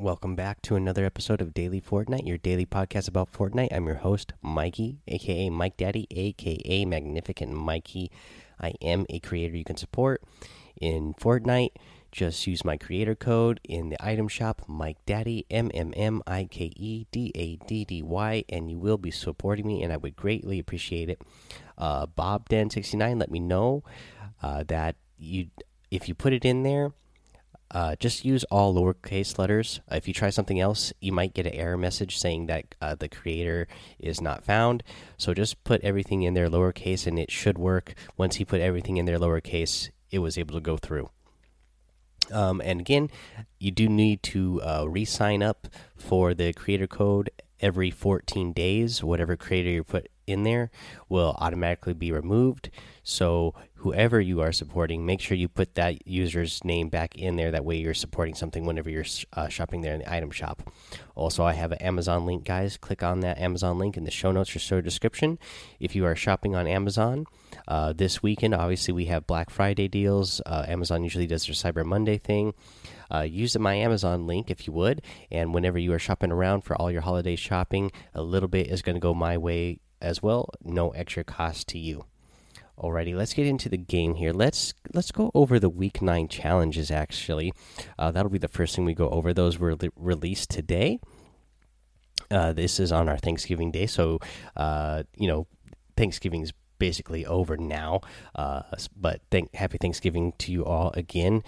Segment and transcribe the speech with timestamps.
[0.00, 3.68] Welcome back to another episode of Daily Fortnite, your daily podcast about Fortnite.
[3.70, 8.10] I'm your host, Mikey, aka Mike Daddy, aka Magnificent Mikey.
[8.58, 10.22] I am a creator you can support
[10.80, 11.72] in Fortnite.
[12.10, 16.48] Just use my creator code in the item shop, Mike Daddy, M M M I
[16.50, 19.98] K E D A D D Y, and you will be supporting me, and I
[19.98, 21.20] would greatly appreciate it.
[21.76, 23.84] Uh, Bob Den sixty nine, let me know
[24.42, 25.48] uh, that you
[25.90, 26.92] if you put it in there
[27.72, 29.80] uh, just use all lowercase letters.
[29.90, 32.94] Uh, if you try something else, you might get an error message saying that uh,
[32.94, 34.82] the creator is not found.
[35.16, 37.94] So just put everything in there lowercase, and it should work.
[38.16, 41.10] Once he put everything in there lowercase, it was able to go through.
[42.32, 43.10] Um, and again,
[43.58, 47.30] you do need to uh, re sign up for the creator code
[47.60, 49.02] every 14 days.
[49.02, 50.70] Whatever creator you put in there
[51.08, 52.70] will automatically be removed.
[53.10, 57.50] So whoever you are supporting, make sure you put that user's name back in there.
[57.50, 60.72] That way, you're supporting something whenever you're uh, shopping there in the item shop.
[61.16, 62.76] Also, I have an Amazon link, guys.
[62.76, 65.40] Click on that Amazon link in the show notes or show description.
[65.80, 67.26] If you are shopping on Amazon
[67.66, 70.40] uh, this weekend, obviously we have Black Friday deals.
[70.46, 72.54] Uh, Amazon usually does their Cyber Monday thing.
[73.12, 76.76] Uh, use my Amazon link if you would, and whenever you are shopping around for
[76.76, 80.48] all your holiday shopping, a little bit is going to go my way as well.
[80.62, 82.04] No extra cost to you.
[82.80, 84.32] Alrighty, let's get into the game here.
[84.32, 86.90] Let's let's go over the week nine challenges.
[86.90, 87.52] Actually,
[87.98, 89.34] uh, that'll be the first thing we go over.
[89.34, 90.98] Those were released today.
[92.30, 94.18] Uh, this is on our Thanksgiving Day, so
[94.56, 95.46] uh, you know
[95.94, 98.00] Thanksgiving's basically over now.
[98.34, 98.62] Uh,
[98.96, 101.42] but thank happy Thanksgiving to you all again.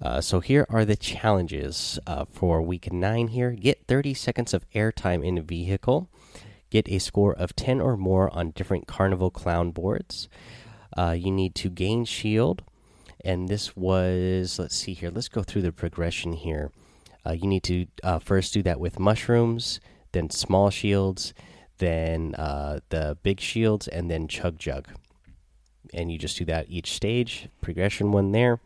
[0.00, 3.28] Uh, so here are the challenges uh, for week nine.
[3.28, 6.08] Here, get 30 seconds of airtime in a vehicle.
[6.70, 10.28] Get a score of 10 or more on different Carnival Clown boards
[10.98, 12.62] uh, you need to gain shield.
[13.24, 16.72] And this was, let's see here, let's go through the progression here.
[17.24, 19.80] Uh, you need to uh, first do that with mushrooms,
[20.12, 21.34] then small shields,
[21.78, 24.88] then uh, the big shields, and then chug jug.
[25.94, 27.48] And you just do that each stage.
[27.60, 28.60] Progression one there.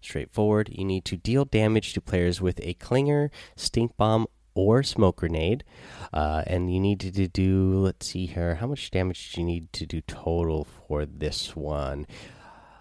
[0.00, 0.70] Straightforward.
[0.72, 5.64] You need to deal damage to players with a clinger, stink bomb, or smoke grenade.
[6.12, 9.72] Uh, and you need to do, let's see here, how much damage do you need
[9.72, 12.06] to do total for this one?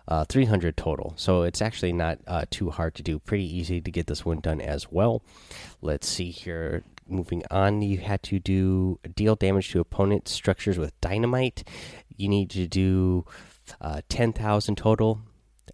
[0.07, 1.13] Uh, 300 total.
[1.17, 3.19] So it's actually not uh, too hard to do.
[3.19, 5.21] Pretty easy to get this one done as well.
[5.81, 6.83] Let's see here.
[7.07, 11.63] Moving on, you had to do deal damage to opponent structures with dynamite.
[12.17, 13.25] You need to do
[13.81, 15.21] uh, 10,000 total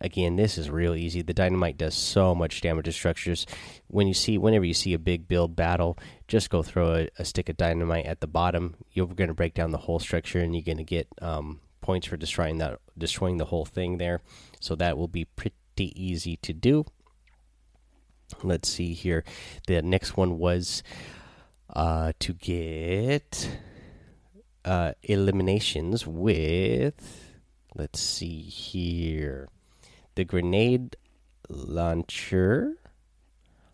[0.02, 1.22] again this is real easy.
[1.22, 3.46] The dynamite does so much damage to structures.
[3.88, 5.98] When you see whenever you see a big build battle
[6.28, 8.76] just go throw a, a stick of dynamite at the bottom.
[8.92, 12.08] You're going to break down the whole structure and you're going to get um, points
[12.08, 14.22] for destroying that destroying the whole thing there.
[14.60, 16.86] So that will be pretty easy to do.
[18.44, 19.24] Let's see here.
[19.68, 20.82] The next one was
[21.70, 23.50] uh, to get
[24.64, 27.34] uh, eliminations with
[27.76, 29.48] let's see here
[30.16, 30.96] the grenade
[31.50, 32.78] launcher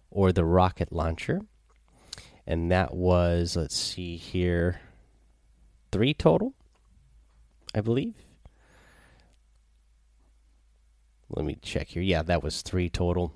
[0.10, 1.42] or the rocket launcher.
[2.46, 4.82] And that was, let's see here,
[5.92, 6.54] three total,
[7.74, 8.16] I believe.
[11.30, 12.02] Let me check here.
[12.02, 13.34] Yeah, that was three total.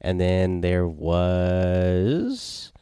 [0.00, 2.72] And then there was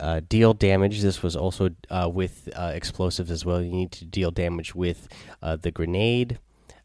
[0.00, 1.02] uh, deal damage.
[1.02, 3.60] This was also uh, with uh, explosives as well.
[3.62, 5.08] You need to deal damage with
[5.42, 6.38] uh, the grenade,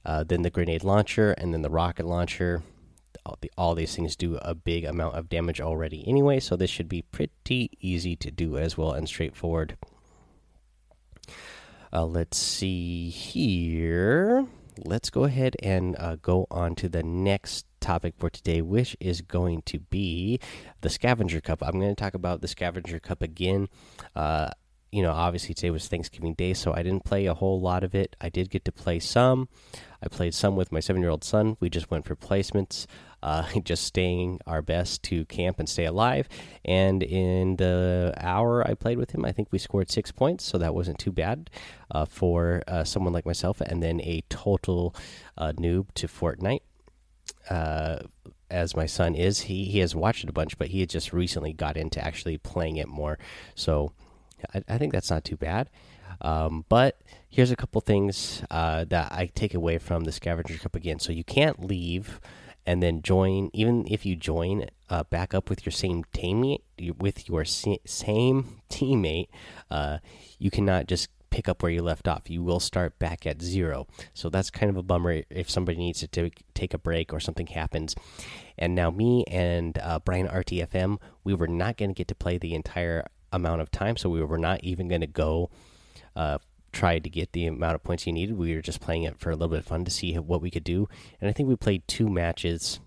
[0.05, 2.63] uh, then the grenade launcher, and then the rocket launcher.
[3.25, 6.69] All, the, all, these things do a big amount of damage already anyway, so this
[6.69, 9.77] should be pretty easy to do as well and straightforward.
[11.91, 14.45] Uh, let's see here.
[14.85, 19.21] Let's go ahead and uh, go on to the next topic for today, which is
[19.21, 20.39] going to be
[20.81, 21.61] the Scavenger Cup.
[21.61, 23.67] I'm going to talk about the Scavenger Cup again.
[24.15, 24.51] Uh,
[24.91, 27.93] you know, obviously today was Thanksgiving Day, so I didn't play a whole lot of
[27.93, 28.15] it.
[28.19, 29.47] I did get to play some.
[30.01, 31.57] I played some with my seven year old son.
[31.59, 32.87] We just went for placements,
[33.23, 36.27] uh, just staying our best to camp and stay alive.
[36.65, 40.57] And in the hour I played with him, I think we scored six points, so
[40.57, 41.49] that wasn't too bad
[41.91, 43.61] uh, for uh, someone like myself.
[43.61, 44.95] And then a total
[45.37, 46.61] uh, noob to Fortnite.
[47.49, 47.99] Uh,
[48.49, 51.13] as my son is, he he has watched it a bunch, but he had just
[51.13, 53.19] recently got into actually playing it more.
[53.53, 53.93] So
[54.53, 55.69] I, I think that's not too bad.
[56.21, 56.99] Um, but
[57.29, 60.99] here's a couple things uh, that I take away from the scavenger cup again.
[60.99, 62.19] So you can't leave
[62.65, 66.61] and then join, even if you join uh, back up with your same teammate,
[66.97, 69.27] with your same teammate,
[69.71, 69.99] uh,
[70.37, 72.29] you cannot just pick up where you left off.
[72.29, 73.87] You will start back at zero.
[74.13, 77.47] So that's kind of a bummer if somebody needs to take, a break or something
[77.47, 77.95] happens.
[78.57, 82.37] And now, me and uh, Brian RTFM, we were not going to get to play
[82.37, 83.97] the entire amount of time.
[83.97, 85.49] So we were not even going to go
[86.15, 86.39] uh,
[86.71, 88.37] try to get the amount of points you needed.
[88.37, 90.51] We were just playing it for a little bit of fun to see what we
[90.51, 90.87] could do.
[91.19, 92.79] And I think we played two matches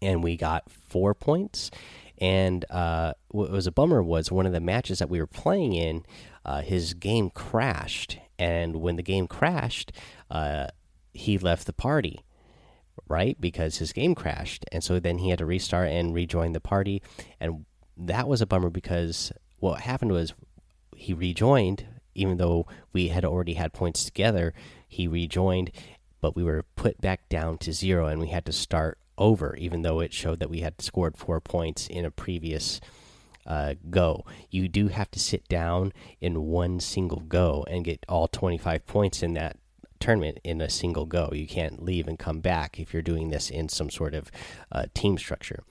[0.00, 1.70] and we got four points.
[2.18, 5.74] And uh, what was a bummer was one of the matches that we were playing
[5.74, 6.04] in,
[6.44, 8.18] uh, his game crashed.
[8.38, 9.92] And when the game crashed,
[10.30, 10.68] uh,
[11.12, 12.24] he left the party,
[13.08, 13.40] right?
[13.40, 14.64] Because his game crashed.
[14.70, 17.02] And so then he had to restart and rejoin the party.
[17.40, 17.64] And
[17.96, 20.34] that was a bummer because what happened was
[20.96, 24.52] he rejoined, even though we had already had points together.
[24.86, 25.70] He rejoined,
[26.20, 29.82] but we were put back down to zero and we had to start over, even
[29.82, 32.80] though it showed that we had scored four points in a previous
[33.46, 34.24] uh, go.
[34.50, 39.22] You do have to sit down in one single go and get all 25 points
[39.22, 39.56] in that
[40.00, 41.30] tournament in a single go.
[41.32, 44.30] You can't leave and come back if you're doing this in some sort of
[44.72, 45.62] uh, team structure.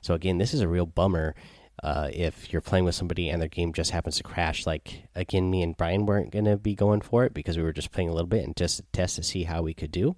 [0.00, 1.34] So, again, this is a real bummer.
[1.82, 5.50] Uh, if you're playing with somebody and their game just happens to crash, like again,
[5.50, 8.10] me and Brian weren't going to be going for it because we were just playing
[8.10, 10.14] a little bit and just test to see how we could do.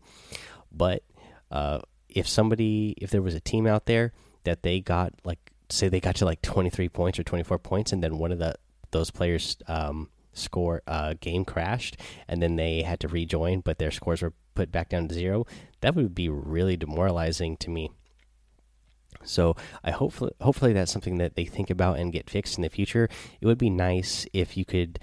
[0.72, 1.02] But
[1.50, 4.12] uh, if somebody if there was a team out there
[4.44, 5.38] that they got like
[5.70, 8.54] say they got to like 23 points or 24 points and then one of the
[8.90, 11.96] those players um, score uh, game crashed
[12.28, 15.46] and then they had to rejoin but their scores were put back down to zero
[15.80, 17.90] that would be really demoralizing to me
[19.24, 19.54] so
[19.84, 23.08] i hopefully hopefully that's something that they think about and get fixed in the future
[23.40, 24.98] it would be nice if you could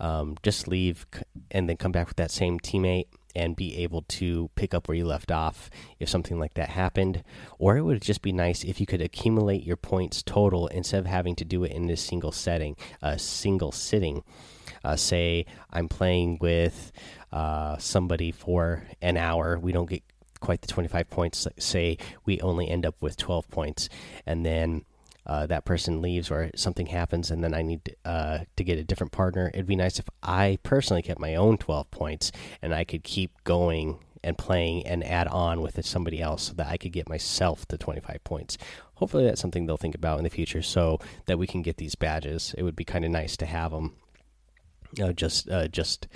[0.00, 1.06] um, just leave
[1.50, 4.96] and then come back with that same teammate and be able to pick up where
[4.96, 5.68] you left off
[5.98, 7.24] if something like that happened.
[7.58, 11.06] Or it would just be nice if you could accumulate your points total instead of
[11.06, 14.22] having to do it in a single setting, a single sitting.
[14.84, 16.92] Uh, say I'm playing with
[17.32, 20.02] uh, somebody for an hour, we don't get
[20.44, 21.48] quite the 25 points.
[21.58, 23.88] Say we only end up with 12 points,
[24.26, 24.84] and then
[25.26, 28.84] uh, that person leaves or something happens and then I need uh, to get a
[28.84, 29.50] different partner.
[29.54, 32.30] It'd be nice if I personally kept my own 12 points
[32.60, 36.66] and I could keep going and playing and add on with somebody else so that
[36.66, 38.58] I could get myself to 25 points.
[38.94, 41.94] Hopefully, that's something they'll think about in the future so that we can get these
[41.94, 42.54] badges.
[42.56, 43.94] It would be kind of nice to have them.
[44.96, 46.06] You know, just, uh, just,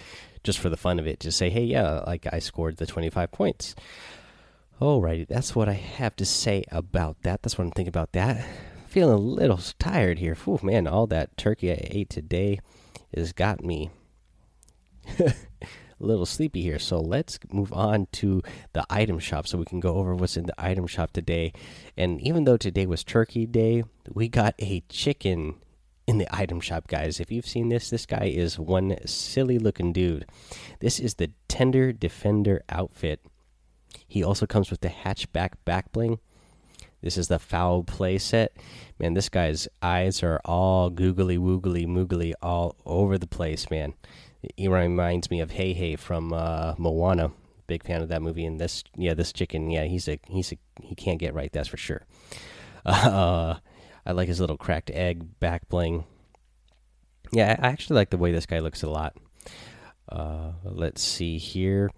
[0.42, 3.32] just for the fun of it, to say, hey, yeah, like I scored the 25
[3.32, 3.74] points.
[4.80, 7.42] Alrighty, that's what I have to say about that.
[7.42, 8.46] That's what I'm thinking about that
[8.88, 10.34] feeling a little tired here.
[10.34, 12.58] Whew, man, all that turkey I ate today
[13.14, 13.90] has got me
[15.18, 15.34] a
[16.00, 16.78] little sleepy here.
[16.78, 18.42] So let's move on to
[18.72, 21.52] the item shop so we can go over what's in the item shop today.
[21.96, 25.56] And even though today was turkey day, we got a chicken
[26.06, 27.20] in the item shop, guys.
[27.20, 30.26] If you've seen this, this guy is one silly looking dude.
[30.80, 33.20] This is the Tender Defender outfit.
[34.08, 36.18] He also comes with the hatchback back bling
[37.02, 38.52] this is the foul play set.
[38.98, 43.94] Man, this guy's eyes are all googly woogly moogly all over the place, man.
[44.56, 47.32] He reminds me of Heihei from uh, Moana.
[47.66, 48.46] Big fan of that movie.
[48.46, 51.52] And this, yeah, this chicken, yeah, he's a he's a he can't get right.
[51.52, 52.04] That's for sure.
[52.86, 53.56] Uh,
[54.06, 56.04] I like his little cracked egg back bling.
[57.32, 59.14] Yeah, I actually like the way this guy looks a lot.
[60.08, 61.90] Uh, let's see here.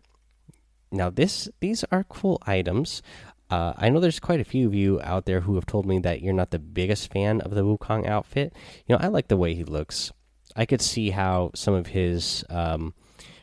[0.92, 3.02] Now, this these are cool items.
[3.48, 5.98] Uh, I know there's quite a few of you out there who have told me
[6.00, 8.54] that you're not the biggest fan of the Wukong outfit.
[8.86, 10.12] You know, I like the way he looks.
[10.54, 12.94] I could see how some of his um,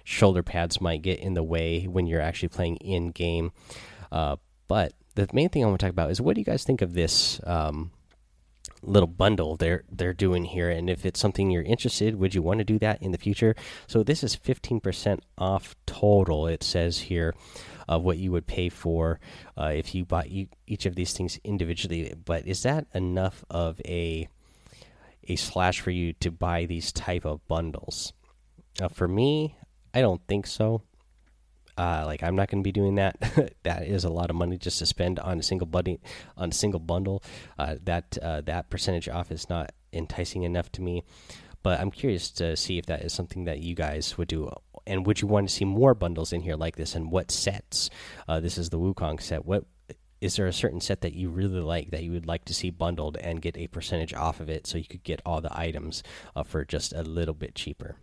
[0.06, 3.52] shoulder pads might get in the way when you're actually playing in game.
[4.12, 6.64] Uh, but the main thing I want to talk about is what do you guys
[6.64, 7.92] think of this um,
[8.84, 10.70] little bundle they're they're doing here?
[10.70, 13.56] And if it's something you're interested would you want to do that in the future?
[13.88, 17.34] So this is 15% off total it says here
[17.88, 19.20] of what you would pay for
[19.58, 22.14] uh, if you bought each of these things individually.
[22.24, 24.28] But is that enough of a
[25.30, 28.14] a slash for you to buy these type of bundles?
[28.80, 29.56] Uh, for me
[29.94, 30.84] i don't think so
[31.78, 33.18] uh, like I'm not going to be doing that.
[33.64, 36.00] that is a lot of money just to spend on a single buddy
[36.36, 37.24] on a single bundle.
[37.58, 41.04] Uh, that uh, that percentage off is not enticing enough to me.
[41.64, 44.50] But I'm curious to see if that is something that you guys would do.
[44.86, 46.96] And would you want to see more bundles in here like this?
[46.96, 47.90] And what sets?
[48.28, 49.46] Uh, this is the Wukong set.
[49.46, 49.66] What
[50.22, 52.70] is there a certain set that you really like that you would like to see
[52.70, 56.04] bundled and get a percentage off of it so you could get all the items
[56.36, 57.98] uh, for just a little bit cheaper?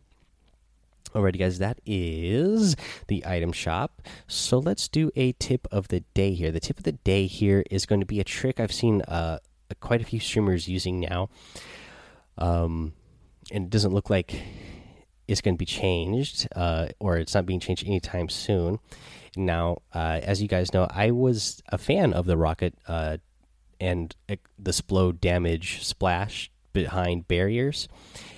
[1.15, 2.75] Alrighty, guys, that is
[3.07, 4.03] the item shop.
[4.27, 6.51] So let's do a tip of the day here.
[6.51, 9.39] The tip of the day here is going to be a trick I've seen uh,
[9.79, 11.29] quite a few streamers using now.
[12.37, 12.95] Um,
[13.53, 14.43] and it doesn't look like
[15.29, 18.81] it's going to be changed, uh, or it's not being changed anytime soon.
[19.37, 23.19] Now, uh, as you guys know, I was a fan of the rocket uh,
[23.79, 27.89] and uh, the explode damage splash behind barriers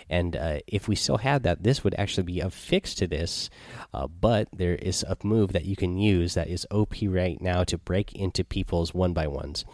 [0.08, 3.50] and uh, if we still had that, this would actually be a fix to this.
[3.92, 7.64] Uh, but there is a move that you can use that is OP right now
[7.64, 9.64] to break into people's one by ones.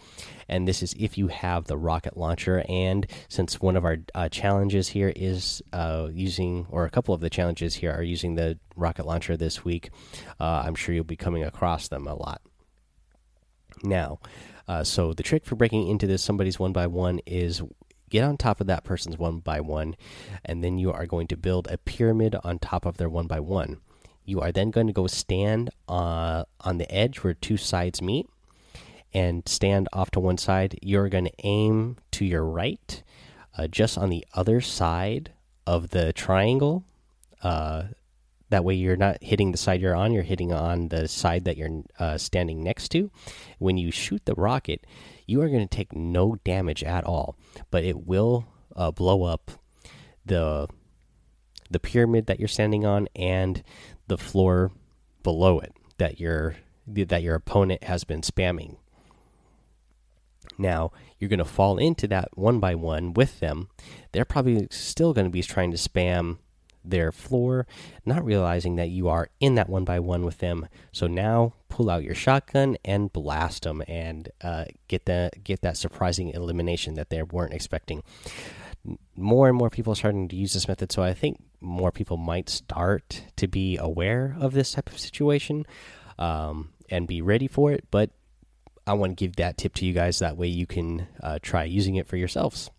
[0.49, 2.63] And this is if you have the rocket launcher.
[2.67, 7.21] And since one of our uh, challenges here is uh, using, or a couple of
[7.21, 9.91] the challenges here are using the rocket launcher this week,
[10.39, 12.41] uh, I'm sure you'll be coming across them a lot.
[13.83, 14.19] Now,
[14.67, 17.61] uh, so the trick for breaking into this somebody's one by one is
[18.13, 19.95] get on top of that person's one by one,
[20.45, 23.39] and then you are going to build a pyramid on top of their one by
[23.39, 23.81] one.
[24.23, 28.29] You are then going to go stand uh, on the edge where two sides meet
[29.15, 30.77] and stand off to one side.
[30.83, 33.01] You're going to aim to your right,
[33.57, 35.31] uh, just on the other side
[35.65, 36.83] of the triangle.
[37.41, 37.85] Uh,
[38.49, 41.57] that way, you're not hitting the side you're on, you're hitting on the side that
[41.57, 43.09] you're uh, standing next to.
[43.57, 44.85] When you shoot the rocket,
[45.25, 47.37] you are going to take no damage at all,
[47.71, 49.51] but it will uh, blow up
[50.25, 50.67] the
[51.69, 53.63] the pyramid that you're standing on and
[54.07, 54.71] the floor
[55.23, 58.77] below it that your that your opponent has been spamming.
[60.57, 63.69] Now, you're going to fall into that one by one with them.
[64.11, 66.37] They're probably still going to be trying to spam
[66.83, 67.65] their floor,
[68.05, 70.67] not realizing that you are in that one by one with them.
[70.91, 75.77] So now pull out your shotgun and blast them and uh, get that get that
[75.77, 78.03] surprising elimination that they weren't expecting.
[79.15, 82.17] More and more people are starting to use this method, so I think more people
[82.17, 85.65] might start to be aware of this type of situation
[86.19, 87.85] um, and be ready for it.
[87.89, 88.09] But
[88.85, 90.19] I want to give that tip to you guys.
[90.19, 92.69] That way, you can uh, try using it for yourselves.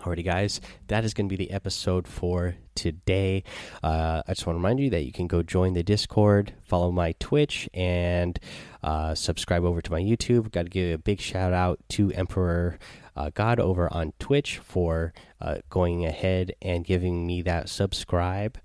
[0.00, 3.44] Alrighty, guys, that is going to be the episode for today.
[3.82, 6.90] Uh, I just want to remind you that you can go join the Discord, follow
[6.90, 8.40] my Twitch, and
[8.82, 10.52] uh, subscribe over to my YouTube.
[10.52, 12.78] Got to give a big shout out to Emperor
[13.14, 18.56] uh, God over on Twitch for uh, going ahead and giving me that subscribe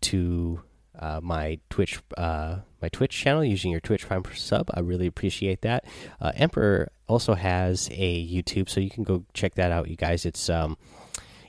[0.00, 0.62] to
[0.98, 4.70] uh, my Twitch uh, my Twitch channel using your Twitch Prime sub.
[4.74, 5.84] I really appreciate that.
[6.20, 10.26] Uh, Emperor also has a YouTube, so you can go check that out, you guys.
[10.26, 10.76] It's um,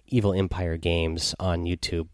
[0.08, 2.08] Evil Empire Games on YouTube.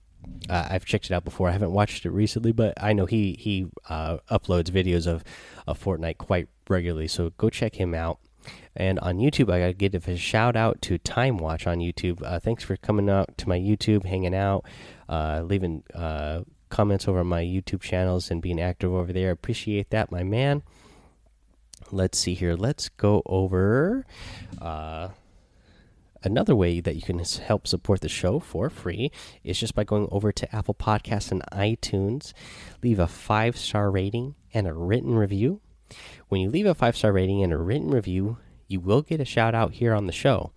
[0.49, 1.49] Uh, I've checked it out before.
[1.49, 5.23] I haven't watched it recently, but I know he he uh, uploads videos of
[5.67, 7.07] of Fortnite quite regularly.
[7.07, 8.19] So go check him out.
[8.75, 12.21] And on YouTube, I got to give a shout out to Time Watch on YouTube.
[12.23, 14.65] Uh, thanks for coming out to my YouTube, hanging out,
[15.09, 19.31] uh, leaving uh, comments over my YouTube channels and being active over there.
[19.31, 20.63] Appreciate that, my man.
[21.91, 22.55] Let's see here.
[22.55, 24.05] Let's go over
[24.61, 25.09] uh,
[26.23, 29.11] another way that you can help support the show for free
[29.43, 32.33] is just by going over to Apple Podcasts and iTunes.
[32.83, 35.61] Leave a five star rating and a written review.
[36.27, 39.25] When you leave a five star rating and a written review, you will get a
[39.25, 40.51] shout out here on the show.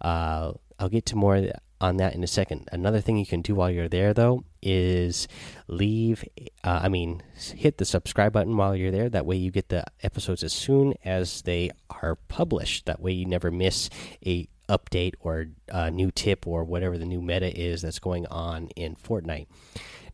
[0.00, 1.40] Uh, I'll get to more
[1.84, 2.66] on that in a second.
[2.72, 5.28] Another thing you can do while you're there, though, is
[5.68, 6.24] leave,
[6.64, 9.10] uh, I mean, hit the subscribe button while you're there.
[9.10, 12.86] That way you get the episodes as soon as they are published.
[12.86, 13.90] That way you never miss
[14.24, 18.68] a update or uh, new tip or whatever the new meta is that's going on
[18.76, 19.46] in Fortnite.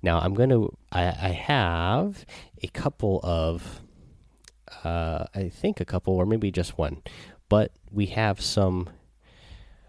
[0.02, 2.24] Now I'm going to I, I have
[2.60, 3.80] a couple of
[4.82, 7.02] uh, I think a couple or maybe just one,
[7.48, 8.88] but we have some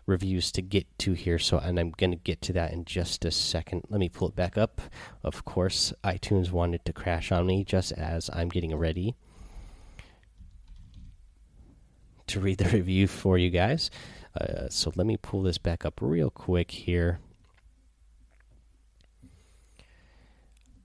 [0.06, 1.40] reviews to get to here.
[1.40, 3.84] So and i'm going to get to that in just a second.
[3.90, 4.82] Let me pull it back up.
[5.24, 9.16] Of course itunes wanted to crash on me just as i'm getting ready
[12.28, 13.90] to read the review for you guys.
[14.40, 17.20] Uh, so let me pull this back up real quick here.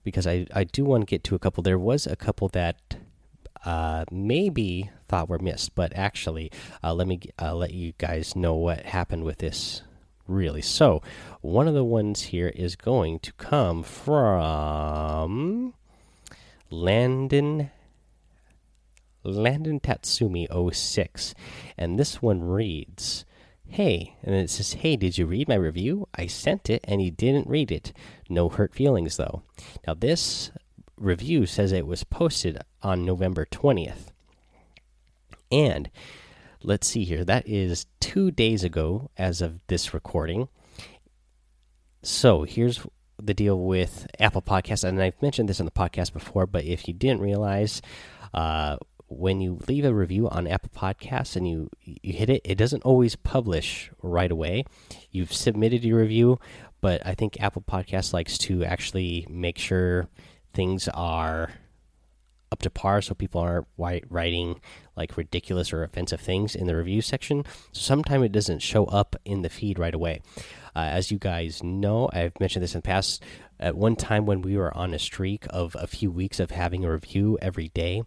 [0.03, 1.63] Because i i do want to get to a couple.
[1.63, 2.97] There was a couple that
[3.67, 6.49] uh, maybe thought were missed, but actually,
[6.81, 9.81] uh, let me uh, let you guys know what happened with this.
[10.25, 11.01] Really, so
[11.41, 15.73] one of the ones here is going to come from
[16.69, 17.71] Landon
[19.23, 21.35] Landon Tatsumi 06,
[21.77, 23.25] and this one reads.
[23.69, 26.07] Hey, and it says, Hey, did you read my review?
[26.15, 27.91] I sent it and you didn't read it.
[28.29, 29.43] No hurt feelings, though.
[29.85, 30.51] Now, this
[30.97, 34.11] review says it was posted on November 20th.
[35.51, 35.89] And
[36.61, 40.49] let's see here, that is two days ago as of this recording.
[42.03, 42.85] So here's
[43.21, 46.87] the deal with Apple Podcasts, and I've mentioned this in the podcast before, but if
[46.87, 47.81] you didn't realize,
[48.33, 48.77] uh,
[49.07, 52.83] when you leave a review on Apple Podcasts and you you hit it, it doesn't
[52.83, 54.65] always publish right away.
[55.11, 56.39] You've submitted your review,
[56.81, 60.09] but I think Apple Podcasts likes to actually make sure
[60.53, 61.51] things are
[62.51, 64.59] up to par so people aren't writing
[64.95, 67.43] like ridiculous or offensive things in the review section.
[67.71, 70.21] So sometimes it doesn't show up in the feed right away.
[70.77, 73.23] Uh, as you guys know i've mentioned this in the past
[73.59, 76.85] at one time when we were on a streak of a few weeks of having
[76.85, 78.03] a review every day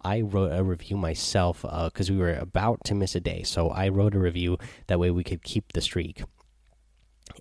[0.00, 3.42] i wrote a review myself because uh, we were about to miss a day.
[3.42, 6.22] So i wrote a review that way we could keep the streak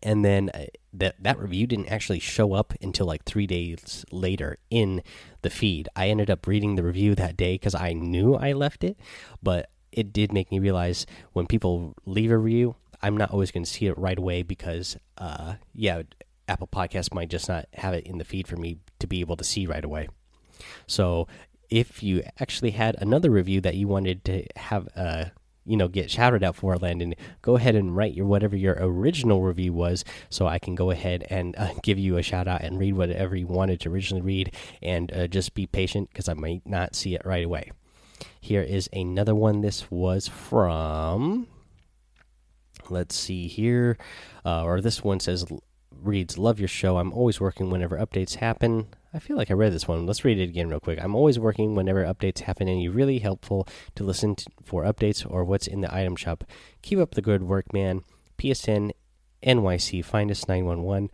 [0.04, 4.58] and then uh, that that review didn't actually show up until like three days later
[4.70, 5.02] in
[5.42, 5.90] the feed.
[5.96, 8.98] I ended up reading the review that day because I knew I left it,
[9.42, 13.64] but it did make me realize when people leave a review, I'm not always going
[13.64, 16.04] to see it right away because, uh, yeah,
[16.48, 19.38] Apple Podcasts might just not have it in the feed for me to be able
[19.38, 20.08] to see right away.
[20.88, 21.28] So
[21.70, 25.26] if you actually had another review that you wanted to have uh,
[25.66, 29.42] you know get shouted out for landon go ahead and write your whatever your original
[29.42, 32.80] review was so i can go ahead and uh, give you a shout out and
[32.80, 36.62] read whatever you wanted to originally read and uh, just be patient because i might
[36.66, 37.72] not see it right away.
[38.40, 39.62] Here is another one.
[39.62, 41.48] This was from
[42.90, 43.98] let's see here
[44.46, 45.46] uh, or this one says
[45.92, 46.98] reads love your show.
[46.98, 50.08] I'm always working whenever updates happen I feel like I read this one.
[50.08, 50.98] Let's read it again real quick.
[51.00, 55.30] I'm always working whenever updates happen, and you're really helpful to listen to, for updates
[55.30, 56.44] or what's in the item shop.
[56.82, 58.02] Keep up the good work, man.
[58.40, 58.92] PSN
[59.44, 61.12] NYC Find Us 911.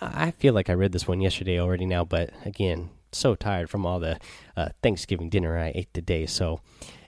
[0.00, 3.86] I feel like I read this one yesterday already now, but again, so tired from
[3.86, 4.18] all the
[4.56, 6.26] uh, Thanksgiving dinner I ate today.
[6.26, 6.60] So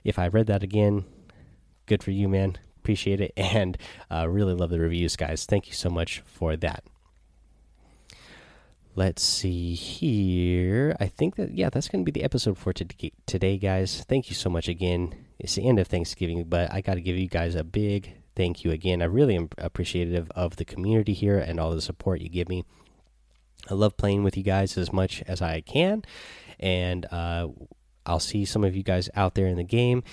[0.05, 1.03] if I read that again,
[1.85, 2.57] good for you, man.
[2.77, 3.77] Appreciate it, and
[4.09, 5.45] uh, really love the reviews, guys.
[5.45, 6.85] Thank you so much for that.
[8.99, 10.93] Let's see here.
[10.99, 14.03] I think that, yeah, that's going to be the episode for today, guys.
[14.09, 15.15] Thank you so much again.
[15.39, 18.65] It's the end of Thanksgiving, but I got to give you guys a big thank
[18.65, 19.01] you again.
[19.01, 22.65] I really am appreciative of the community here and all the support you give me.
[23.69, 26.03] I love playing with you guys as much as I can,
[26.59, 27.47] and uh,
[28.05, 30.03] I'll see some of you guys out there in the game.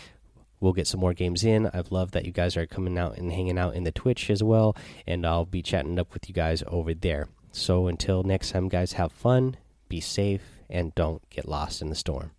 [0.61, 1.67] We'll get some more games in.
[1.75, 4.45] I've loved that you guys are coming out and hanging out in the Twitch as
[4.45, 4.77] well,
[5.09, 7.27] and I'll be chatting up with you guys over there.
[7.57, 9.57] So until next time, guys, have fun,
[9.89, 12.33] be safe, and don't get lost in the storm.